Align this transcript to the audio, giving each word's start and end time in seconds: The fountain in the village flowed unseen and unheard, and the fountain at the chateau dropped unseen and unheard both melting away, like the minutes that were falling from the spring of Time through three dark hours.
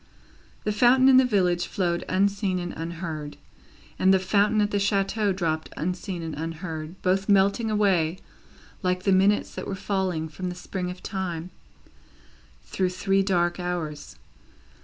The 0.63 0.71
fountain 0.71 1.07
in 1.09 1.17
the 1.17 1.25
village 1.25 1.67
flowed 1.67 2.03
unseen 2.09 2.57
and 2.57 2.73
unheard, 2.73 3.37
and 3.99 4.11
the 4.11 4.17
fountain 4.17 4.59
at 4.59 4.71
the 4.71 4.79
chateau 4.79 5.31
dropped 5.31 5.71
unseen 5.77 6.23
and 6.23 6.33
unheard 6.33 6.99
both 7.03 7.29
melting 7.29 7.69
away, 7.69 8.17
like 8.81 9.03
the 9.03 9.11
minutes 9.11 9.53
that 9.53 9.67
were 9.67 9.75
falling 9.75 10.27
from 10.27 10.49
the 10.49 10.55
spring 10.55 10.89
of 10.89 11.03
Time 11.03 11.51
through 12.65 12.89
three 12.89 13.21
dark 13.21 13.59
hours. 13.59 14.15